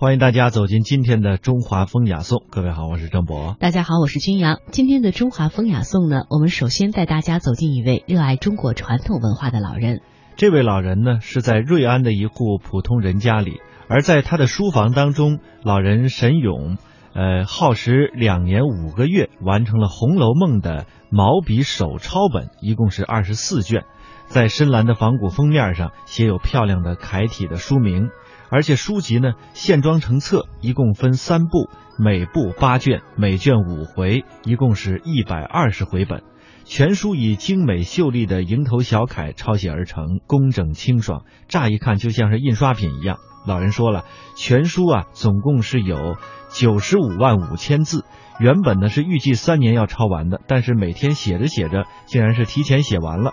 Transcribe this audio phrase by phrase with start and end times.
[0.00, 2.42] 欢迎大家走进今天的中华风雅颂。
[2.48, 3.54] 各位好，我是郑博。
[3.60, 4.58] 大家好，我是君阳。
[4.70, 10.00] 今天的中华风雅颂呢，我们首先带大家走进一位热爱中国传统文化的老人。
[10.36, 13.60] 这位老人呢，是在瑞安的一户普通人家里，
[13.90, 16.78] 而在他的书房当中，老人沈勇，
[17.14, 23.84] 呃，耗时两年五个月，完成了《红楼梦》的毛笔手抄本，一共是二十四卷。
[24.28, 28.10] 在深蓝的仿古封面上写有漂亮的楷体的书名，
[28.50, 36.22] 而且书籍呢线装成册，一共分三部，每部八卷，每卷五回，一共是一百二十回本。
[36.64, 43.18] 全书以精美秀丽的蝇头小楷抄写而成，工整清爽，乍一看就像是印刷品一样。
[43.46, 44.04] 老人说了，
[44.36, 46.16] 全书啊总共是有
[46.50, 48.04] 九十五万五千字，
[48.38, 53.32] 原本呢是预计三年要抄完的，但是每天写着写着，竟然是提前写完了。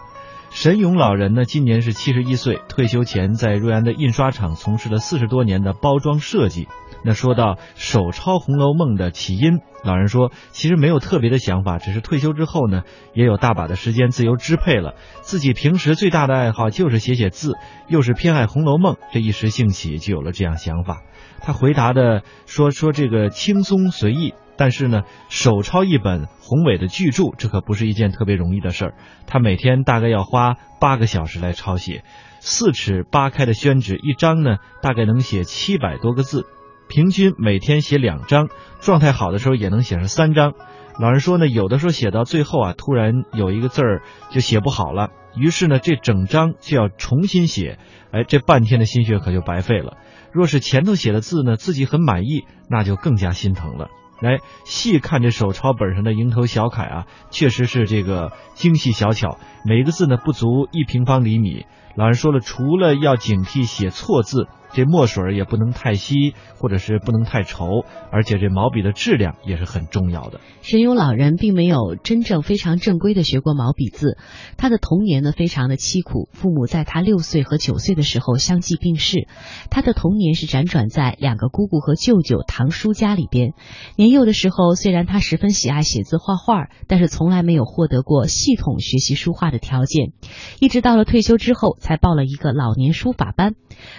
[0.50, 6.68] 沈勇老人呢，今年是七十一岁，退休前在瑞安的印刷厂从事了四十多年的包装设计。
[7.04, 12.82] 那说到手抄《红楼梦》的起因，老人说，其实没有特别的想法，只是退休之后呢，
[13.13, 14.96] 也有大把的时间自由支配了。
[15.21, 17.54] 自己平时最大的爱好就是写写字，
[17.88, 21.04] 又是偏爱《红楼梦》，这一时兴起就有了这样想法。
[21.40, 24.34] 他回答的说说这个轻松随意。
[24.58, 28.94] 但是呢，手抄一本宏伟的巨著，这可不是一件特别容易的事儿。
[29.27, 32.04] 他每天大概要花八个小时来抄写，
[32.40, 36.46] 四尺八开的宣纸一张呢，大概能写七百多个字，
[36.90, 38.49] 平均每天写两张，
[38.80, 40.54] 状态好的时候也能写上三张。
[40.99, 47.77] 老人说呢，有的时候写到最后啊，突然有一个字儿就写不好了，于是呢，这整张就要重新写，
[48.12, 49.98] 哎，这半天的心血可就白费了。
[50.32, 53.90] 若是前头写的字呢，自己很满意，那就更加心疼了。
[54.20, 61.65] 来细看这手抄本上的蝇头小楷啊，确实是这个精细小巧，每个字呢不足一平方厘米。
[61.96, 64.47] 老人说了，除了要警惕写错字。
[64.73, 70.40] 这墨水也不能太稀，或者是不能太稠，而且这毛笔的质量也是很重要的。
[70.62, 74.18] 沈勇老人并没有真正非常正规的学过毛笔字，
[74.58, 79.28] 他的童年呢非常的凄苦，父母在他六岁和九岁的时候相继病逝，
[79.69, 83.53] 他的童年是辗转在两个姑姑和舅舅堂叔家里边。
[83.96, 90.12] 年幼的时候，虽然他十分喜爱写字画画，但是从来没有获得过系统学习书画的条件，
[90.59, 93.56] 一直到了退休之后，才报了一个老年书法班。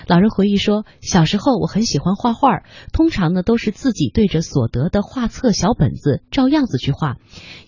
[0.06, 2.62] 老人回忆说，小时候我很喜欢画画，
[2.93, 7.16] 通常呢都是自己对着所得的画册小本子照样子去画。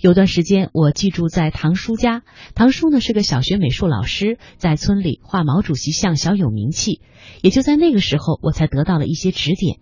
[0.01, 2.23] 有段时间我寄住在堂叔家，
[2.55, 7.01] 堂叔呢是个小学美术老师，在村里画毛主席像小有名气。
[7.43, 9.79] 也就在那个时候，我才得到了一些指点。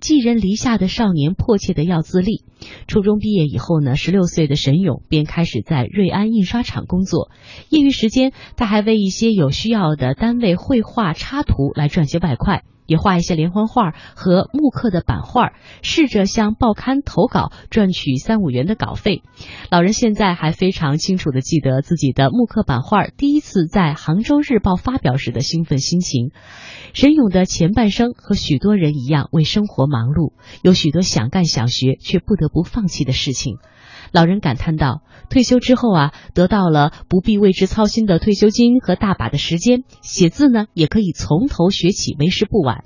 [0.00, 2.44] 寄人篱下的少年迫切的要自立。
[2.86, 7.30] 初中毕业以后呢，十六岁的沈勇便开始在瑞安印刷厂工作。
[7.68, 15.52] 业余时间，他还为一些有需要的单位绘画插图来赚些外快，也画一些连环画和木刻的版画，
[15.82, 19.22] 试着向报刊投稿赚取三五元的稿费。
[19.70, 26.30] 老人现在还非常清楚的记得自己的木刻版画第一次在杭州日报发表时的兴奋心情。
[26.92, 30.32] 沈勇的前半生和许多人一样为生活忙碌，
[30.62, 33.58] 有许多想干想学却不得不放弃的事情。
[34.16, 42.84] 老人感叹道：“退休之后啊，得到了不必为之操心的退休金和大把的时间，写字呢也可以从头学起，为时不晚。”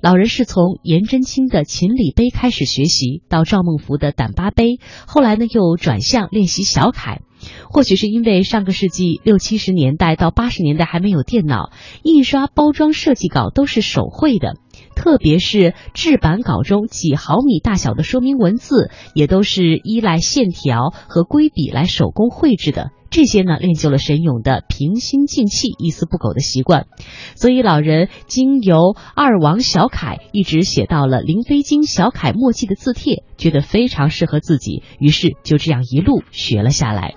[0.00, 7.20] 老人是从颜真卿的秦理碑开始学习，到赵孟頫的胆巴碑，后来呢又转向练习小楷。
[7.68, 14.56] 或许是因为上个世纪六七十年代到八十年代还没有电脑，印刷包装设计稿都是手绘的，
[14.94, 22.90] 特别是制版稿中几毫米大小的说明文字，也都是依赖线条和规笔来手工绘制的。
[23.10, 26.86] 这些呢，练就了沈勇的平心静气、一丝不苟的习惯。
[27.34, 37.16] 所以老人经由二王小楷一直写到了林飞经小楷墨迹的字帖，觉得非常适合自己，于是就这样一路学了下来。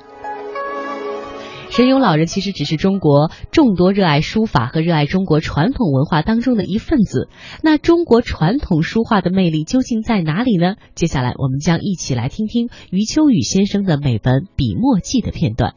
[1.75, 7.29] 神勇老人其实只是中国众多热爱书法和热爱中国传统文化当中的一份子。
[7.63, 10.75] 那中国传统书画的魅力究竟在哪里呢？
[10.94, 15.74] 接下来我们将一起来听听余秋雨先生的美文《笔墨记》的片段。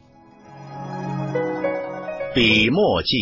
[2.35, 3.17] 《笔墨记》，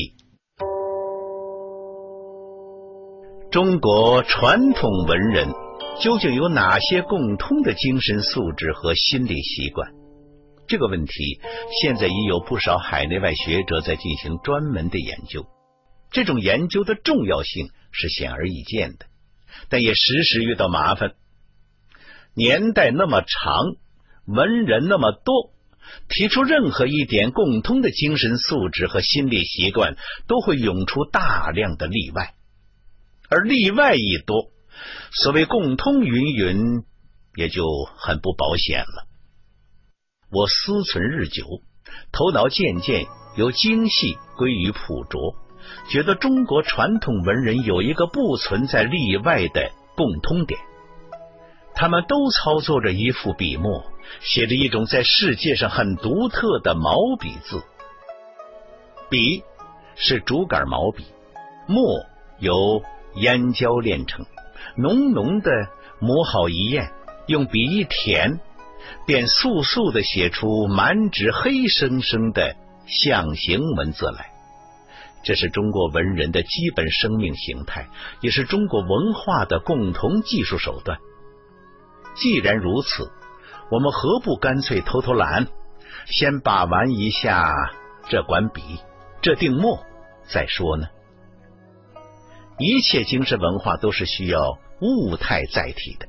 [3.52, 5.48] 中国传统文人
[6.04, 9.95] 究竟有哪些共通的精神素质和心理习惯？
[10.68, 11.40] 这个问题
[11.82, 15.46] 现在已有不少海内外学者在进行专门的研究。
[16.12, 19.06] 这种研究的重要性是显而易见的，
[19.70, 21.14] 但也时时遇到麻烦。
[22.34, 23.76] 年代那么长，
[24.26, 25.54] 文人那么多，
[26.10, 29.96] 提出任何一点共通的精神素质和心理习惯，
[30.28, 32.34] 都会涌出大量的例外。
[33.30, 34.52] 而例外一多，
[35.12, 36.84] 所谓共通云云，
[37.36, 37.64] 也就
[37.98, 39.08] 很不保险了。
[40.36, 41.46] 我思忖日久，
[42.12, 43.06] 头脑渐渐
[43.38, 45.34] 由精细归于朴拙，
[45.90, 50.60] 觉得中国传统文人有一个不存在例外的共通点，
[51.74, 53.86] 他们都操作着一副笔墨，
[54.20, 57.64] 写着一种在世界上很独特的毛笔字。
[59.10, 59.42] 笔
[59.96, 61.06] 是竹杆毛笔，
[61.66, 61.82] 墨
[62.40, 62.84] 由
[63.22, 64.26] 烟胶炼成，
[64.76, 65.50] 浓浓的
[66.02, 66.92] 磨好一砚，
[67.28, 68.42] 用笔一填。
[69.06, 72.56] 便速速的写出满纸黑生生的
[72.88, 74.32] 象形文字来，
[75.24, 77.88] 这是中国文人的基本生命形态，
[78.22, 80.98] 也是中国文化的共同技术手段。
[82.16, 83.12] 既然如此，
[83.72, 85.48] 我们何不干脆偷偷懒，
[86.06, 87.52] 先把玩一下
[88.08, 88.62] 这管笔、
[89.22, 89.84] 这定墨
[90.28, 90.88] 再说呢？
[92.58, 96.08] 一切精神文化都是需要物态载体的。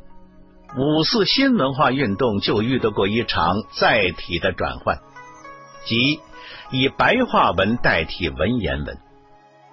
[0.74, 4.98] 五四新文化运动就遇到过一场载体的转换，
[5.84, 6.20] 即
[6.70, 8.98] 以白话文代替文言文。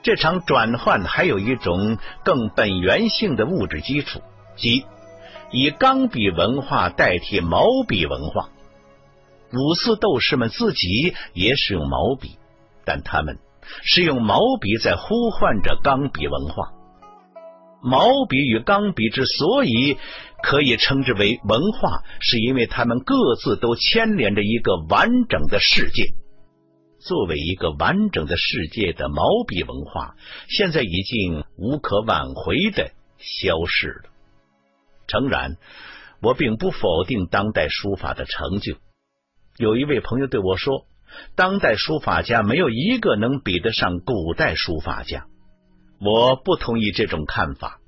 [0.02, 4.22] 这场转换还有一种更本源性的物质基础，
[4.56, 4.86] 即
[5.52, 8.50] 以钢笔文化代替毛笔文化。
[9.52, 12.38] 五四斗士们自己也使用毛笔，
[12.86, 13.40] 但他们
[13.84, 16.72] 是用毛笔在呼唤着钢笔文化。
[17.82, 19.98] 毛笔与钢笔之所以
[20.44, 26.14] 可以称之为文化，是因为他们各自都牵连着一个完整的世界。
[27.00, 30.16] 作为一个完整的世界的毛笔文化，
[30.50, 34.10] 现在已经无可挽回的消失了。
[35.08, 35.56] 诚然，
[36.22, 38.76] 我并不否定当代书法的成就。
[39.58, 40.86] 有一位朋友对我说
[41.36, 45.26] ：“当代书法家没有一个能比得上古代书法家。”
[46.00, 47.80] 我不同意这种看法。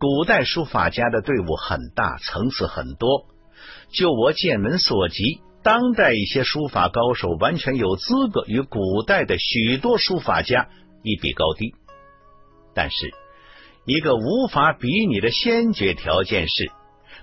[0.00, 3.26] 古代书法家的队伍很大，层次很多。
[3.92, 10.70] 就我见闻所及，当代一些书法高手完全有资格与古代的许多书法家
[11.02, 11.74] 一比高低。
[12.74, 13.10] 但是，
[13.84, 16.72] 一个无法比拟的先决条件是，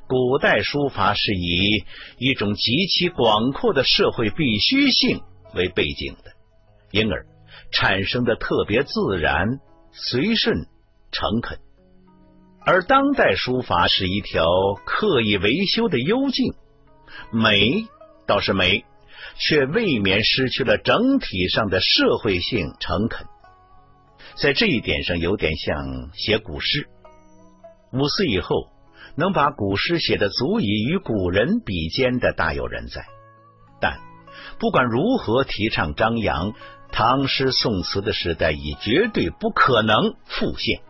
[0.07, 1.83] 古代书法是以
[2.19, 5.21] 一种极其广阔的社会必须性
[5.55, 6.31] 为背景的，
[6.91, 7.25] 因而
[7.71, 9.47] 产生的特别自然。
[9.93, 10.67] 随顺、
[11.11, 11.57] 诚恳，
[12.69, 14.45] 而当代书法是一条
[14.85, 16.53] 刻意维修的幽径，
[17.31, 17.87] 美
[18.27, 18.83] 倒是美，
[19.37, 23.25] 却未免失去了整体上的社会性诚恳。
[24.35, 26.89] 在这一点上，有点像写古诗。
[27.93, 28.67] 五四以后，
[29.15, 33.05] 能把古诗写得足以与古人比肩的，大有人在。
[33.79, 33.97] 但
[34.59, 36.51] 不管如何提倡张扬。
[36.89, 40.81] 唐诗宋词的时代已绝对不可能复现。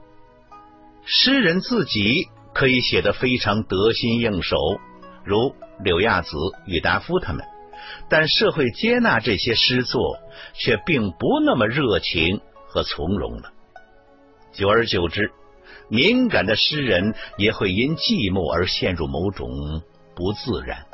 [1.10, 4.58] 诗人自己可以写得非常得心应手，
[5.24, 7.46] 如柳亚子、郁达夫他们，
[8.10, 10.18] 但社会接纳这些诗作
[10.54, 13.54] 却并不那么热情和从容了。
[14.52, 15.32] 久而久之，
[15.88, 19.82] 敏感的诗人也会因寂寞而陷入某种
[20.14, 20.88] 不自然。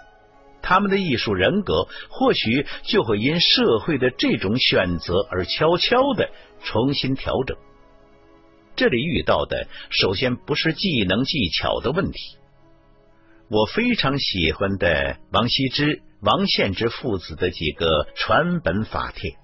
[0.61, 6.29] 他们的艺术人格或许就会因社会的这种选择而悄悄的
[6.63, 7.57] 重新调整。
[8.75, 12.37] 这里遇到的首先不是技能技巧的问题。
[13.49, 19.35] 我非常喜欢的王羲之、王献之父子的几个传本法帖，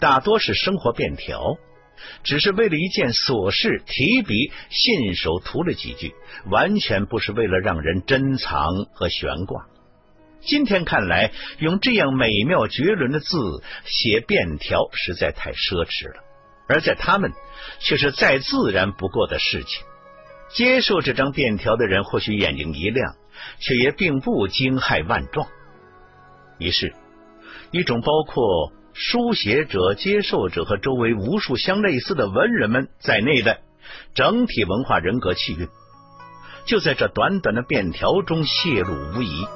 [0.00, 1.58] 大多是生活便条，
[2.24, 6.14] 只是为了一件琐事提笔信手涂了几句，
[6.50, 9.66] 完全不是为了让人珍藏和悬挂。
[10.40, 11.30] 今天看来，
[11.60, 13.36] 用这样美妙绝伦的字
[13.84, 16.24] 写便条实在太奢侈了，
[16.72, 17.32] 而在他们
[17.78, 19.84] 却是再自然不过的事情。
[20.54, 23.14] 接受这张便条的人或许眼睛一亮，
[23.58, 25.46] 却也并不惊骇万状。
[26.58, 26.94] 于是，
[27.70, 33.60] 一种包括书写者、接受者和周围无数相类似的文人们在内的
[34.14, 35.68] 整体文化人格气韵，
[36.66, 39.46] 就在这短短的便条中泄露无遗。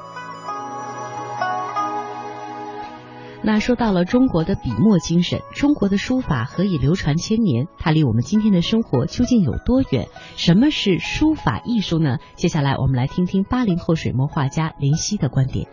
[3.47, 7.69] 那说到了中国的笔墨精神，中国的书法何以流传千年？
[7.79, 10.09] 它离我们今天的生活究竟有多远？
[10.35, 12.19] 什么是书法艺术呢？
[12.35, 15.69] 接下来我们来听听八零后水墨画家林夕的观点。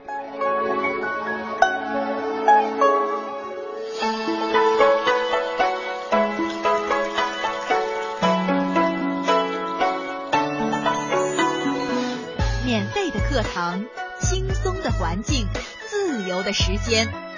[12.67, 13.83] 免费的课堂，
[14.21, 15.47] 轻松的环境，
[15.87, 17.32] 自由的时间。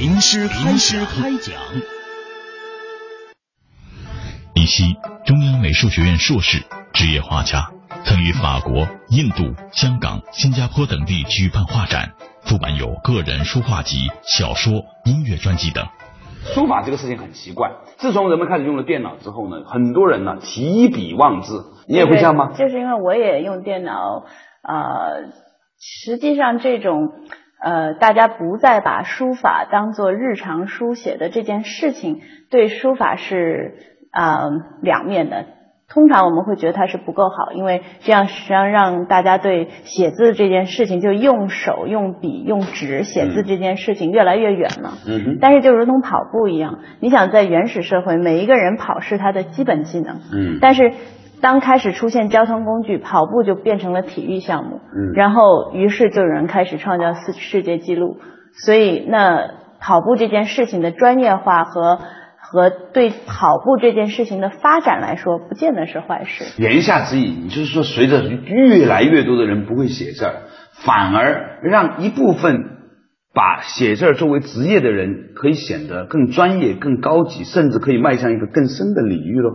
[0.00, 1.54] 名师名师开讲。
[4.64, 6.64] 西，中央美术学院硕士，
[6.94, 7.70] 职业画家，
[8.02, 12.14] 曾于法国、印度、香港、新加坡等地举办画展，
[12.46, 14.72] 出版有个人书画集、小说、
[15.04, 15.86] 音乐专辑等。
[16.54, 22.52] 书法这个事情很奇怪，自从人们开始用了电脑之后呢，很多人呢提笔忘字，你也会这样吗？
[22.56, 24.24] 就是因为我也用电脑，
[24.62, 25.30] 呃，
[25.78, 27.10] 实际上这种
[27.62, 33.74] 呃，大家不再把书法当做日常书写的这件事情，对书法是
[34.10, 34.48] 啊
[34.82, 35.44] 两面的。
[35.92, 44.92] 通常我们会觉得它是不够好，因为这样实际上让大家对写字这件事情，就用手、用笔、用纸写字这件事情越来越远了。
[45.40, 50.20] 但是就如同跑步一样，你想在原始社会，每一个人跑是他的基本技能。
[50.32, 50.58] 嗯。
[50.60, 50.92] 但是
[51.40, 54.80] 当开始出现交通工具，跑步就变成了体育项目。
[54.94, 55.12] 嗯。
[55.14, 58.18] 然后于是就有人开始创造世世界纪录，
[58.52, 61.98] 所以那跑步这件事情的专业化和。
[62.42, 66.60] 和对跑步这件事情的发展来说，不见得是坏事。
[66.60, 70.34] 言下之意，你就是说，随着越来越多的人不会写字儿，
[70.84, 72.64] 反而让一部分
[73.32, 79.50] 把写字儿作为职业的人，可以显得更专业、更高级，甚至可以迈向一个更深的领域喽。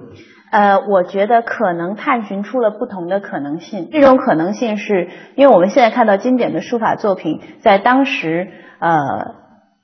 [0.55, 3.89] 呃，我觉得可能探寻出了不同的可能性。
[3.91, 8.47] 这种可能性是因为我们现在看到经典的书法作品，在当时
[8.79, 8.91] 呃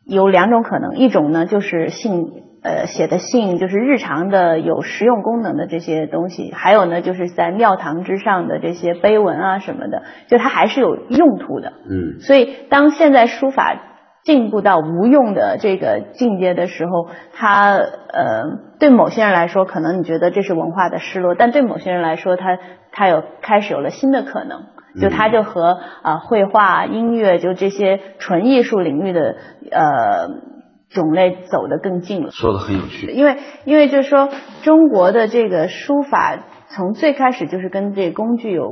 [0.05, 2.49] 有两种可能，一种呢就是信。
[2.63, 11.73] 呃，写的信就是日常的有实用功能的这些东西，还有呢，就是在庙堂之上的这些碑文啊什么的，就它还是有用途的。
[11.89, 13.90] 嗯，所以当现在书法
[14.23, 18.43] 进步到无用的这个境界的时候，他呃，
[18.79, 22.57] 对某些人来说，可能你觉得这是文化的失落，但对某些人来说，他
[22.91, 24.63] 他有开始有了新的可能，
[25.01, 29.35] 就他就和啊绘画、音乐就这些纯艺术领域的
[29.71, 30.51] 呃。
[30.93, 33.07] 种类走得更近了，说的很有趣。
[33.11, 34.27] 因为因为就是说，
[34.61, 38.67] 中国的这个书法从最开始就是跟这工具有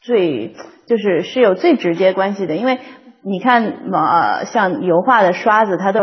[0.00, 0.54] 最
[0.86, 2.54] 就是是有最直接关系的。
[2.54, 2.78] 因为
[3.22, 6.00] 你看呃，像油画的刷子，它都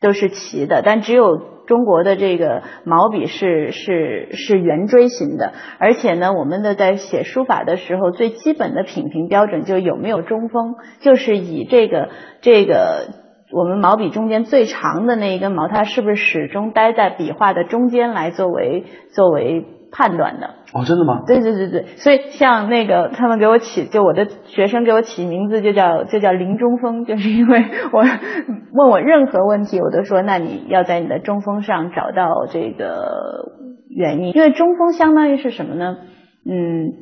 [0.00, 5.52] 都是齐的，但只有中国的这个毛笔是是是圆锥形的。
[5.78, 12.08] 而且呢，我们的在写书法的时候，最基本的品评标准就有没有中锋，就是以这个
[12.40, 13.20] 这个。
[13.54, 20.54] 我们毛笔中间最长的那一根毛，它是不是始终待在笔画的中间来作为作为判断的？
[20.72, 21.22] 哦，真的吗？
[21.26, 28.02] 对对对对，所以像那个他们给我起，就我的学生给我起名字就叫就叫林中锋，就是因为我
[28.72, 33.52] 问我任何问题，我都说那你要在你的中锋上找到这个
[33.88, 35.96] 原因，因为中锋相当于是什么呢？
[36.48, 36.92] 嗯，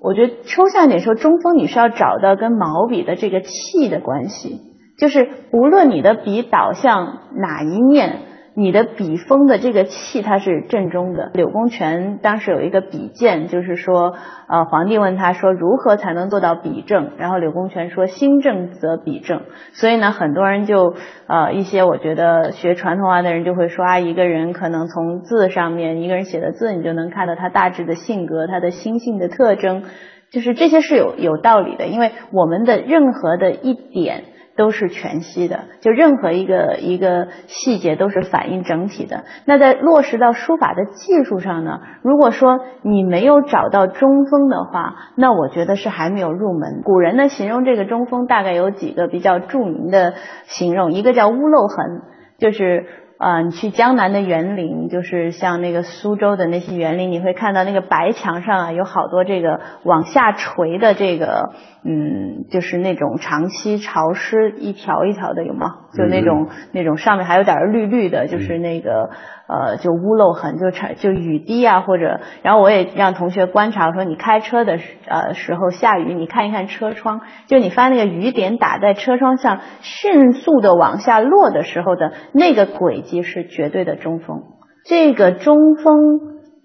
[0.00, 4.62] 我觉得抽象一点说，中锋你是要找到跟毛笔的这个气的关系。
[4.98, 8.18] 就是无论你的笔倒向哪一面，
[8.54, 11.30] 你的笔锋的这个气它是正中的。
[11.34, 14.14] 柳公权当时有一个笔鉴，就是说，
[14.48, 19.42] 呃，皇帝问他说如何才能做到笔正，然后柳公权说心正则笔正。
[19.72, 20.94] 所以呢，很多人就
[21.26, 29.84] 呃一些我觉得学传统文化的人就会说啊，一个人可能从字上面，一个人写的字，你就能看到他大致的性格，他的心性的特征，
[30.30, 34.24] 就是这些是有有道理的，因为我们的任何的一点。
[34.60, 39.24] 都是全息的，就任何一个一个细节都是反映整体的。
[39.46, 41.80] 那在落实到书法的技术上呢？
[42.02, 46.82] 如果说你没有找到中锋的话，那我觉得是还没有入门。
[46.84, 50.12] 古人呢形容这个中锋大概有几个比较著名的
[50.44, 52.02] 形容，一个叫屋漏痕，
[52.38, 52.84] 就是。
[53.20, 61.50] 啊，你去江南的园林，就是像那个苏州的那些园林，你会看到那个白墙上啊，有好多这个往下垂的这个，
[61.84, 65.66] 嗯，就是那种长期潮湿一条一条的，有吗？
[65.92, 69.10] 就那种那种上面还有点绿绿的，就是那个。
[69.50, 84.44] 呃，就屋漏痕，就产就雨滴啊，或者，然后我也让同学观察，说你开车的时呃时候下雨，你看一看车窗，就你发那个雨点打在车窗上，迅速的往下落的时候的那个轨迹是绝对的中锋。
[84.84, 85.96] 这个中锋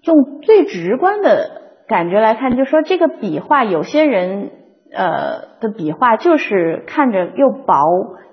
[0.02, 1.50] 用最直观的
[1.88, 4.52] 感觉来看，就说这个笔画，有些人
[4.96, 7.84] 呃的笔画就是看着又薄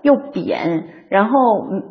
[0.02, 0.86] 又扁。
[1.10, 1.38] 然后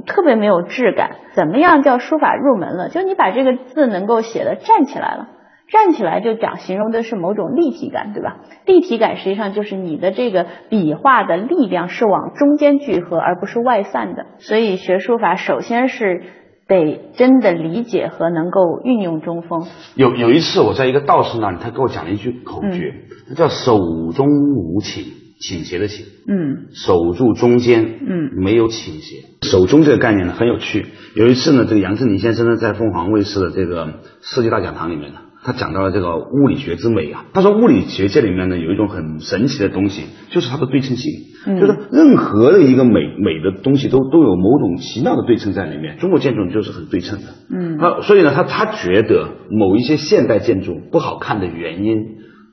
[0.05, 2.89] 特别没有质感，怎么样叫书法入门了？
[2.89, 5.29] 就你把这个字能够写的站起来了，
[5.69, 8.39] 站起来就讲形容的是某种立体感，对吧？
[8.67, 14.27] 立体感实际上就是你的这个笔画的力量是往中间聚合，而不是外散的。
[14.39, 16.25] 所以学书法首先是
[16.73, 19.67] 得真的理解和能够运用中锋。
[19.95, 22.95] 有有一次我在一个道士那里，他给我讲了一句口诀，
[23.37, 23.79] 叫手
[24.15, 24.27] 中
[24.57, 25.05] 无倾。
[25.43, 29.25] 倾斜的倾，嗯守住中间，嗯没有倾斜。
[29.43, 30.87] 守中这个概念呢很有趣。
[31.17, 33.89] 有一次呢，这个杨振宁先生呢在凤凰卫视的这个
[34.21, 37.25] 世纪大讲堂里面呢，他讲到了这个物理学之美啊。
[37.33, 41.13] 他说物理学界里面呢有一种很神奇的东西，就是它的对称性，
[41.47, 45.97] 嗯就是任何的一个美美的东西都都有某种奇妙的对称在里面。
[45.99, 51.97] 中国建筑就是很对称的，嗯那所以呢，他他觉得某一些现代建筑不好看的原因，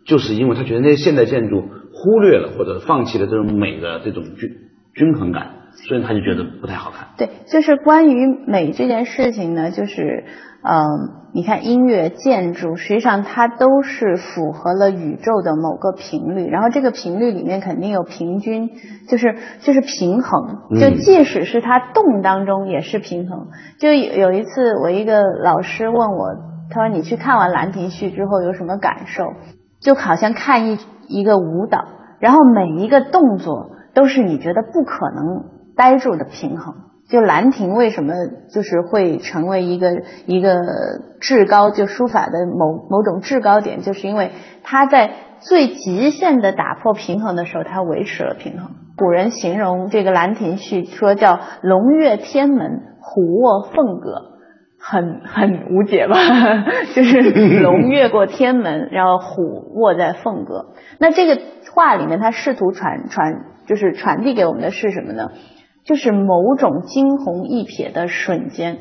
[0.05, 1.61] 就是因为他觉得那些现代建筑
[1.93, 4.49] 忽略了或者放弃了这种美的这种均
[4.95, 5.51] 均衡感，
[5.87, 7.09] 所以他就觉得不太好看。
[7.17, 10.25] 对，就是关于美这件事情呢，就是，
[10.61, 18.69] 嗯、你看音乐、建筑，实际上它都是符合了宇宙的某个频率，然后这个频率里面肯定有平均，
[19.07, 23.47] 就是就是平衡，就嗯即使是它动当中也是平衡。
[23.79, 26.35] 就有有一次，我一个老师问我，
[26.69, 29.23] 他说你去看完《兰亭序》之后有什么感受？
[29.79, 31.85] 就好像看一一个舞蹈，
[32.19, 35.45] 然后每一个动作都是你觉得不可能
[35.77, 36.75] 呆住的平衡。
[37.09, 38.13] 就兰亭为什么
[38.53, 39.87] 就是会成为一个
[40.27, 40.55] 一个
[41.19, 44.31] 至高，就书法的某某种制高点，就是因为
[44.63, 48.71] 它在最极限的打破平衡的时候，它维持了平衡。
[48.95, 54.37] 古人形容这个《兰亭序》说叫“龙跃天门，虎卧凤阁”，
[54.77, 56.15] 很很无解吧？
[56.93, 57.21] 就是
[57.63, 60.73] 龙越过天门，然后虎卧在凤阁。
[60.99, 61.41] 那这个
[61.73, 65.31] 话里面，它试图传传，就是传递给我们的是什么呢？
[65.89, 68.77] 就是某种惊鸿一瞥的瞬间，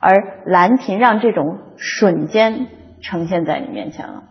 [0.00, 0.14] 而
[0.46, 2.68] 兰亭让这种瞬间
[3.02, 4.22] 呈现在你面前了。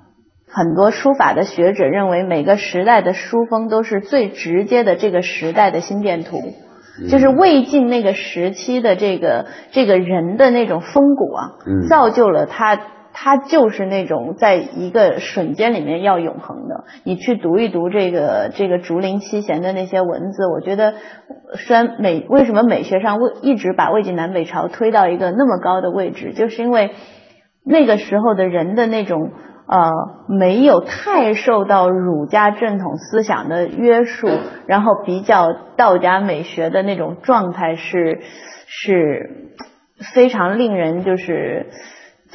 [0.47, 6.41] 很多书法的学者认为，每个时代的书风都是最直接的这个时代的心电图。
[7.07, 12.79] 就是魏晋那个时期的这个这个人的那种风骨啊，嗯造就了他，
[13.17, 16.83] 他就是那种在一个瞬间里面要永恒的。
[17.05, 20.95] 你去读一读这个这个竹林七贤的那些文字，我觉得
[21.53, 26.91] 虽然美为什么美学上魏一直把魏晋南北朝推到一个那么高的位置，就是因为
[27.65, 29.31] 那个时候的人的那种。
[29.67, 29.89] 呃，
[30.29, 34.27] 没有太受到儒家正统思想的约束，
[34.67, 38.19] 然后比较道家美学的那种状态是
[38.67, 39.55] 是
[40.13, 41.71] 非常令人就是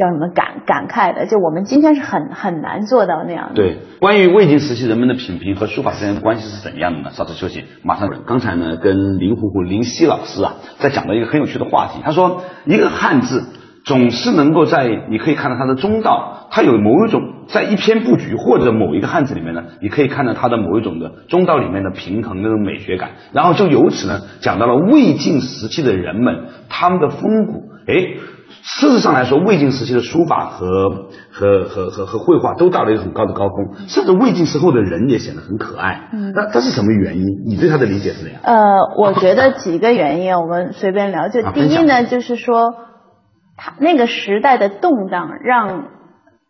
[0.01, 1.27] 叫什么感感慨的。
[1.27, 3.55] 就我们今天是很很难做到那样的。
[3.55, 7.11] 对，关于魏晋时期人们的品评和书法之间的关系是怎样的呢？
[7.13, 8.11] 稍事休息，马上。
[8.27, 12.01] 刚才呢，跟林虎虎林夕老师啊，在讲到一个很有趣的话题。
[12.03, 13.45] 他说，一个汉字
[13.85, 23.11] 总是能够在你可以看到它的中道，它有某一种在一篇布局或者某一个汉字里面呢，你可以看到它的某一种的中道里面的平衡那种美学感。
[23.33, 27.71] 然后就由此呢，讲到了魏晋时期的人们他们的风骨。
[27.87, 28.19] 诶，
[28.63, 36.11] 事实上来说，魏晋时期的书法和和和和和绘画都到了一个很高的高峰，甚至魏晋时候的人也显得很可爱。
[36.13, 37.25] 嗯那这是什么原因？
[37.47, 38.41] 你对他的理解是怎样？
[38.45, 41.29] 呃，我觉得几个原因，我们随便聊。
[41.29, 42.75] 就第一呢，就是说，
[43.57, 45.89] 他那个时代的动荡，让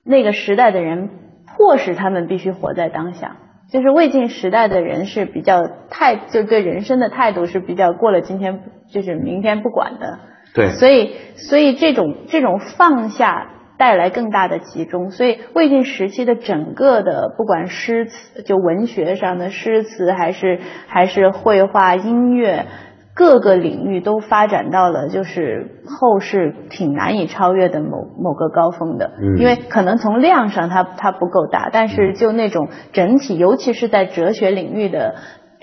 [0.04, 1.10] 那个时代的人
[1.56, 3.36] 迫使他们必须活在当下。
[3.72, 10.18] 就是魏晋时代的人是比较态，就对人生的态度是比较过了今天就是明天不管的。
[10.54, 22.66] 对所以所以这种这种放下带来更大的集中，所以魏晋时期的整个的不管诗词，就文学上的诗词，还是还是绘画、音乐。
[23.12, 35.16] 各个领域都发展到了就是后世挺难以超越的某某个高峰的，嗯因为可能从量上它它不够大，但是就那种整体，尤其是在哲学领域的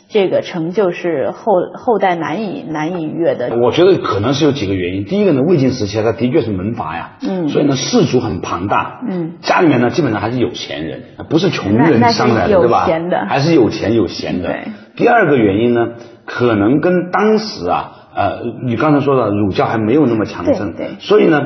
[0.10, 3.58] 这个成就是后后代难以难以逾越的。
[3.58, 5.04] 我觉得可能是有几个原因。
[5.06, 12.88] 第一个呢，魏晋时期啊，它的确是门阀呀，嗯所以呢士族很庞大，嗯家里面呢基本上还是有钱人，不是穷人上来的，对吧？
[13.28, 14.48] 还是有钱有闲的。
[14.48, 14.63] 对
[14.96, 15.89] 第二个原因呢，
[16.26, 21.38] 可能跟当时啊，呃，你刚才说的儒教还没有那么强盛，对对所以呢，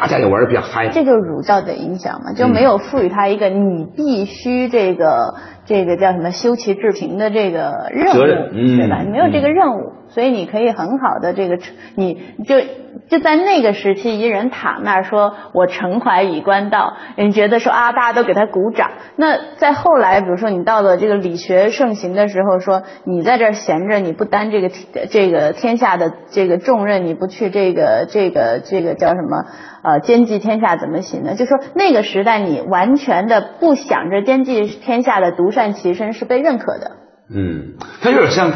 [0.00, 0.88] 大家也玩的比较嗨。
[0.88, 5.34] 这个儒教的影响嘛，就没有赋予他一个你必须这个
[5.66, 9.02] 这个叫什么修齐治平的这个任务，对吧？
[9.02, 11.58] 你没有这个任务，所以你可以很好的这个，
[11.94, 12.60] 你就
[13.08, 18.90] 就在那个时期，一人躺那儿说我承怀以观道，人觉得说啊，大家都给他鼓掌。
[19.16, 24.70] 那在后来，比如说你到了这个理学盛行的时候，说你在这儿闲着，你不担这个
[25.10, 29.44] 这个天下的这个重任，你不去这个这个这个叫什么？
[29.88, 31.34] 呃，兼济天下怎么行呢？
[31.34, 36.96] 就说那个时代，你完全的不想着兼济天下的独善其身是被认可的。
[37.34, 38.52] 嗯，它有点像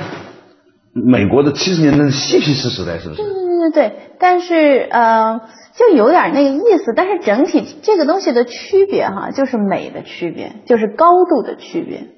[0.92, 3.22] 美国的七十年代的嬉皮士时代，是不是？
[3.22, 5.40] 对对对对，但是呃，
[5.74, 6.92] 就有点那个意思。
[6.94, 12.08] 但是整体这个东西的区别哈，就是美的区别，就是高度的区别。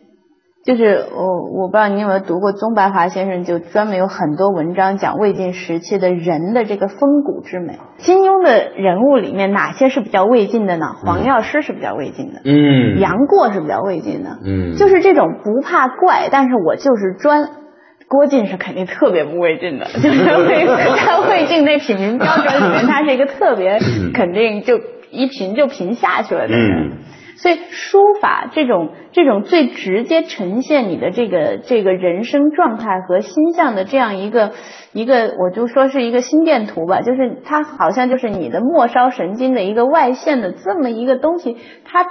[0.65, 7.79] 就是我我不知道你有没有读过宗白华先生，就专门有很多文章讲魏晋时期的人的这个风骨之美。
[7.99, 10.87] 金庸的人物里面哪些是比较魏晋的呢？
[11.05, 17.49] 黄药师是比较魏晋的，嗯杨过是比较魏晋的，嗯就是这种不怕怪，但是我就是专。
[18.07, 23.79] 郭靖是肯定特别不魏晋的，就是 魏在魏晋那品评标准里面，他是一个特别
[24.13, 24.79] 肯定就
[25.11, 26.91] 一评就评下去了的人。
[26.91, 26.93] 嗯
[27.37, 34.53] 所以书法这种这种最直接呈现你的这个这个人生状态和心象的这样一个
[34.93, 42.05] 一个，我就说是一个心电图吧，就是它好像就是你的末梢神经的一个外线的这么一个东西，它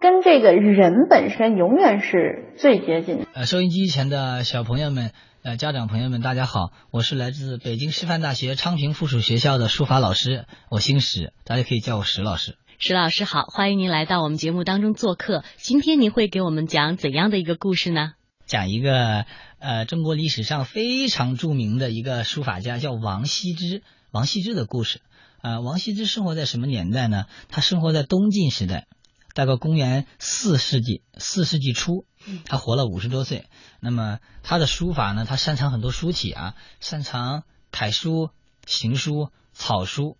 [0.00, 3.24] 跟这个人本身永远是最接近的。
[3.34, 5.10] 呃，收音机前的小朋友们。
[5.44, 12.56] 呃，家长朋友们，大家好，我是来自北京师范大学昌平附属学校的书法老师，我姓史，大家可以叫我史老师。
[12.80, 15.42] 石老师好，欢迎您来到我们节目当中做客。
[15.56, 18.12] 今天您会给我们讲怎样的一个故事呢？
[18.46, 19.26] 讲一个
[19.58, 23.82] 呃中国历史上非常著名的一个书法家，叫王羲之。
[24.12, 25.00] 王羲之的故事。
[25.42, 27.24] 呃，王羲之生活在什么年代呢？
[27.48, 28.86] 他生活在东晋时代，
[29.34, 32.06] 大概公元四世纪，四世纪初，
[32.44, 33.48] 他活了五十多岁。
[33.80, 38.30] 那么他的书法呢，他擅长很多书体啊，擅长楷书、
[38.66, 40.16] 行书、草书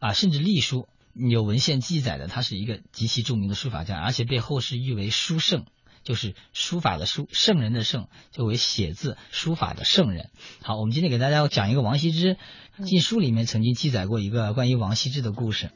[0.00, 0.88] 啊，甚至隶书。
[1.14, 5.66] 有文献记载的，他是一个极其著名的书法家，而且被后世誉为书圣，
[6.04, 10.30] 就是书法的书，圣人的圣，就为写字书法的圣人。
[10.62, 12.38] 好，我们今天给大家讲一个王羲之，
[12.84, 15.70] 晋书里面曾经记载过一个关于王羲之的故事。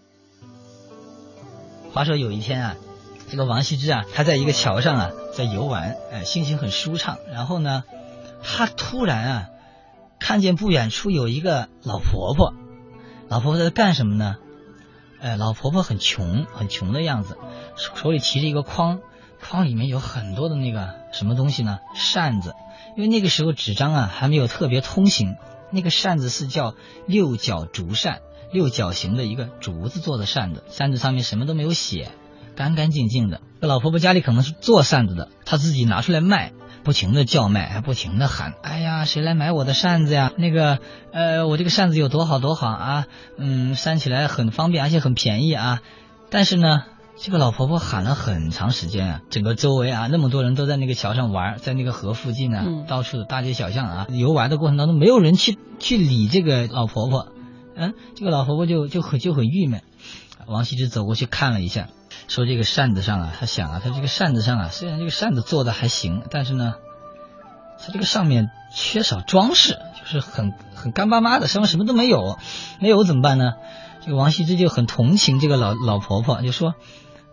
[1.92, 2.77] 话说有一天啊，
[3.31, 7.18] 这个王羲之啊，他在一个桥上啊，在游玩，哎，心情很舒畅。
[7.31, 7.85] 然后呢，
[8.42, 9.49] 他突然啊，
[10.18, 12.55] 看见不远处有一个老婆婆，
[13.29, 14.37] 老婆婆在干什么呢？
[15.20, 17.37] 哎，老婆婆很穷，很穷的样子，
[17.76, 19.00] 手手里提着一个筐，
[19.40, 21.79] 筐里面有很多的那个什么东西呢？
[21.94, 22.55] 扇子。
[22.96, 25.37] 因为那个时候纸张啊还没有特别通行，
[25.70, 26.74] 那个扇子是叫
[27.07, 28.20] 六角竹扇，
[28.52, 32.11] 六角形的一个竹子做的扇子，扇子上面什么都没有写，
[32.55, 33.42] 干干净净的。
[33.61, 36.52] 那老婆婆家里可能是做扇子的，她自己拿出来卖。
[36.87, 40.31] 不停的叫卖，还不停的喊：“哎呀，谁来买我的扇子呀？
[40.38, 40.79] 那个，
[41.12, 43.07] 呃，我这个扇子有多好多好啊！
[43.37, 45.81] 嗯，扇起来很方便，而且很便宜啊！”
[46.31, 46.85] 但是呢，
[47.16, 57.33] 这个老婆婆喊了很长时间啊，整个周围啊，那么多人都在那个桥上玩，在那个河附近啊，嗯到处的大街小巷啊，游玩的过程当中，没有人去去理这个老婆婆。
[57.75, 59.83] 嗯，这个老婆婆就就很就很郁闷。
[60.46, 61.88] 王羲之走过去看了一下。
[62.29, 66.75] 说这个扇子上啊，他想啊，他这个扇子上啊，虽然这个扇子做的还行，但是呢，
[67.79, 72.39] 他这个上面缺少装饰，就是很很干巴巴的，上面什么都没有，
[72.81, 73.55] 没有怎么办呢？
[74.05, 76.75] 这个王羲之就很同情这个老老婆婆，就说，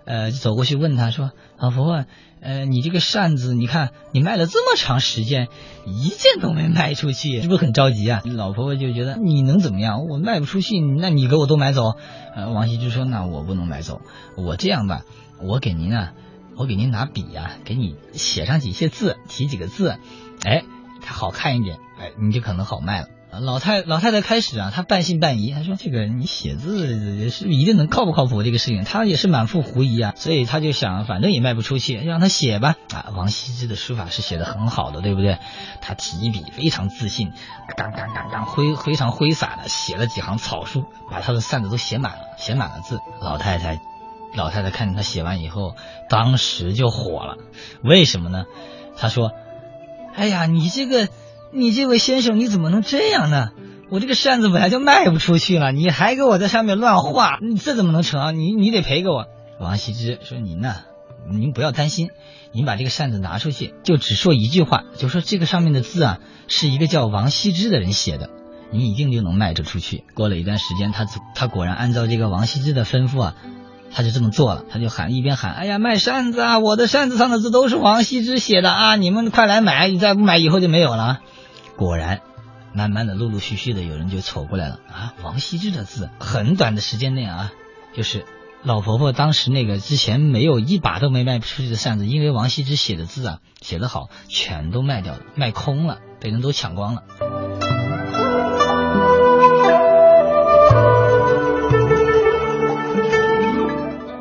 [0.05, 2.05] 呃，走过去问他说，老婆婆，
[2.41, 5.47] 呃，你这个扇子，你看你卖了这么长时间，
[5.85, 8.21] 一件都没卖出去，是不是很着急啊？
[8.25, 10.05] 老婆婆就觉得你能怎么样？
[10.09, 11.93] 我卖不出去，那你给我都买走。
[12.35, 14.01] 呃，王羲之说，那我不能买走，
[14.35, 15.03] 我这样吧，
[15.41, 16.13] 我给您啊，
[16.57, 19.97] 我给您拿笔呀、给你写上几些字，提几个字，
[20.43, 20.63] 哎，
[21.01, 23.07] 它好看一点，哎，你就可能好卖了。
[23.41, 28.43] 老太老太太开始啊，她半信半疑，她说：“这个你写字是不是一定能靠不靠谱？
[28.43, 32.75] 这个事情，她也是满腹狐疑啊。”所以她就想，反正也卖不出去，让她写吧。
[32.93, 35.39] 啊，王羲之的书法是写的很好的，对不对？
[35.81, 37.31] 他提笔非常自信，
[37.75, 42.99] 刚刚刚刚挥非常挥洒的写了几行草书，把他的扇子都写满了，写满了字。
[43.21, 43.79] 老太太
[44.35, 45.75] 老太太看见他写完以后，
[46.09, 47.37] 当时就火了。
[47.83, 48.45] 为什么呢？
[48.95, 49.31] 她说
[50.15, 51.07] ：“哎呀，你这个，
[51.53, 53.49] 你这位先生，你怎么能这样呢？
[53.89, 58.37] 我这个扇子本来就卖不出去了，你还给我在上面乱画，你这怎么能成？
[58.39, 59.25] 你你得赔给我。”
[59.61, 60.75] 王羲之说：“您呢，
[61.29, 62.09] 您不要担心，
[62.51, 68.29] 您把这个扇子拿出去，就只说一句话，就说这个上面的字啊，是一个叫王羲之的人写的。”
[68.73, 70.03] 您一定就能卖得出去。
[70.15, 73.35] 过了一段时间，他他果然按照这个王羲之的吩咐啊，
[73.93, 74.65] 他就这么做了。
[74.71, 76.57] 他就喊一边喊：“哎呀，卖扇子啊！
[76.57, 78.95] 我的扇子上的字都是王羲之写的啊！
[78.95, 79.87] 你们快来买！
[79.89, 81.19] 你再不买，以后就没有了。”
[81.75, 82.21] 果然，
[82.73, 85.13] 慢慢的、陆陆续续的有人就瞅过来了啊！
[85.23, 87.51] 王羲之的字，很短的时间内啊，
[87.93, 88.25] 就是
[88.63, 97.03] 老婆婆当时那个之前没有一把都没卖出去的扇子，因为王羲之写的字啊写得好，全都卖掉了，卖空了，被人都抢光了。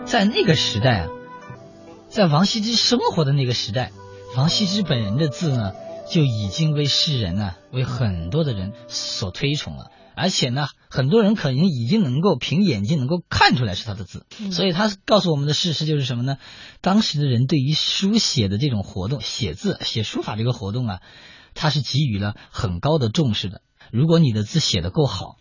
[0.05, 1.09] 在那个时代啊，
[2.09, 3.93] 在王羲之生活的那个时代，
[4.37, 5.73] 王羲之本人的字呢，
[6.13, 9.91] 就已经为世人呢、为很多的人所推崇了。
[10.15, 16.37] 而且呢，很多人可能已经能够凭眼睛能够看出来是他的字，所以他告诉我们的事实就是什么呢？
[16.83, 21.01] 当时的人对于书写的这种活动，写字、写书法这个活动啊，
[21.55, 23.63] 他是给予了很高的重视的。
[23.91, 25.39] 如果你的字写的够好，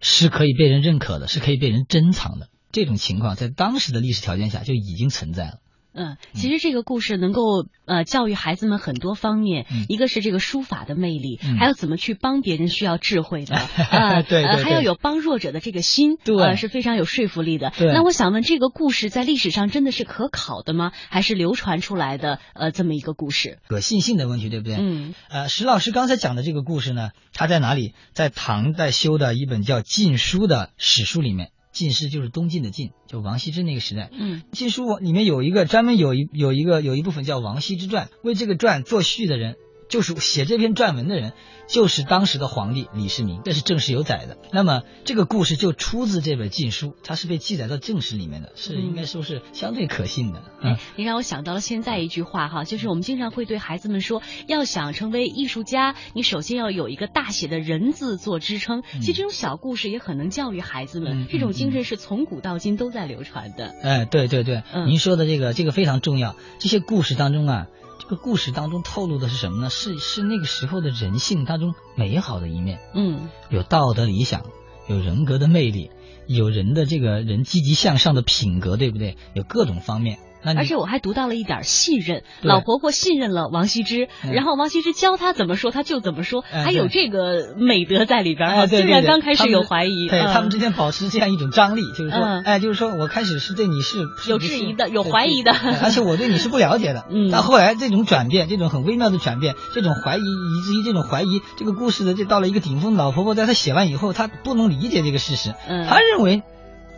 [0.00, 2.48] 是可以被人认可的，是可以被人珍藏的。
[2.72, 5.58] 这种情况在当时的历史条件下就已经存在了。
[5.98, 13.56] 嗯，其实这个故事能够呃教育孩子们很多方面，一个是这个书法的魅力，还有怎么去帮别人需要智慧的，
[13.90, 17.72] 呃，对对，还要有帮弱者的这个心，对，是非常有说服力的。
[17.76, 20.92] 对，那我想问，这个故事在历史上真的是可考的吗？
[21.08, 23.58] 还是流传出来的呃这么一个故事？
[23.66, 24.76] 可信性的问题，对不对？
[24.78, 27.94] 嗯，呃，石老师刚才讲的这个故事呢，它在哪里？
[28.12, 31.50] 在唐代修的一本叫《晋书》的史书里面。
[31.72, 34.10] 晋师就是东晋的晋，就王羲之那个时代。
[34.12, 39.56] 嗯，晋书里面有一个专门有一有一个有一部分叫王羲之传，为这个传作序的人。
[39.88, 41.32] 就是写这篇撰文的人，
[41.66, 44.36] 就是当时的皇帝李世民，这是正史有载的。
[44.52, 50.42] 那么这个故事就出自这本禁书，它是被记载到正史里面的，是应该说是相对可信的。
[50.60, 58.82] 嗯，你让我想到了现在一句话哈，就是我们经常会对孩子们说，要想成为艺术家，你首先要有一个大写的人字做支撑。
[59.00, 63.74] 其实这种小故事也很能教育孩子们，这种精神是从古到今都在流传的。
[63.82, 66.36] 哎，对对对，您说的这个这个非常重要。
[66.58, 67.66] 这些故事当中啊。
[67.98, 69.70] 这个故事当中透露的是什么呢？
[69.70, 74.44] 是是那个时候的人性当中美好的一面，嗯，有道德理想，
[74.86, 75.90] 有人格的魅力，
[76.26, 79.16] 有人的这个人积极向上的品格，对不对？
[79.34, 80.18] 有各种方面。
[80.42, 88.66] 而且我还读到了一点信任，老婆婆信任了王羲之，然后王羲之教他怎么说他就怎么说，还有这个美德在里边啊。
[88.66, 93.98] 虽然刚开始有怀疑，对他们之间保持这样一种张力，就是说，哎，就是说我开始是对你是
[94.28, 97.04] 有质疑的，有怀疑的，而且我对你是不了解的。
[97.10, 102.94] 嗯，但后来这种转变，这种很微妙的转变，这种怀疑，以至于这种怀疑，这个故事的就到了一个顶峰。
[102.94, 106.42] 老婆婆在她写完以后，她不能理解这个事实，她认为。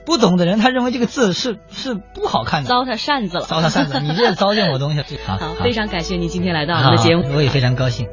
[0.05, 5.03] 不懂的人，他认为这个字是是不好看的，糟蹋扇子了，糟蹋扇子，你这是糟践我东西。
[5.27, 8.07] 好，非常感谢你今天来到我们的节目，我也非常高兴。